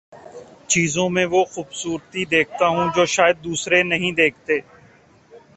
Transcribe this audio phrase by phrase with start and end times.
[0.67, 4.59] چیزوں میں وہ خوبصورتی دیکھتا ہوں جو شائد دوسرے نہیں دیکھتے